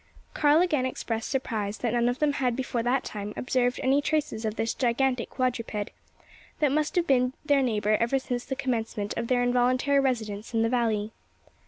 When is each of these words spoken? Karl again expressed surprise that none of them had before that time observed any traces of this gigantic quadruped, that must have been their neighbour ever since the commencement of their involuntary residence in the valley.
Karl 0.33 0.61
again 0.63 0.87
expressed 0.87 1.29
surprise 1.29 1.77
that 1.77 1.93
none 1.93 2.09
of 2.09 2.17
them 2.17 2.33
had 2.33 2.55
before 2.55 2.81
that 2.81 3.03
time 3.03 3.35
observed 3.37 3.79
any 3.83 4.01
traces 4.01 4.45
of 4.45 4.55
this 4.55 4.73
gigantic 4.73 5.29
quadruped, 5.29 5.91
that 6.59 6.71
must 6.71 6.95
have 6.95 7.05
been 7.05 7.33
their 7.45 7.61
neighbour 7.61 7.97
ever 7.99 8.17
since 8.17 8.43
the 8.43 8.55
commencement 8.55 9.15
of 9.15 9.27
their 9.27 9.43
involuntary 9.43 9.99
residence 9.99 10.55
in 10.55 10.63
the 10.63 10.69
valley. 10.69 11.11